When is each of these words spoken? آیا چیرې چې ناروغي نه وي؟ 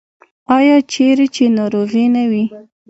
آیا 0.57 0.77
چیرې 0.91 1.27
چې 1.35 1.43
ناروغي 1.57 2.05
نه 2.15 2.23
وي؟ 2.29 2.43